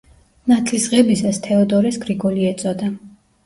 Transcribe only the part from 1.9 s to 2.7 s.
გრიგოლი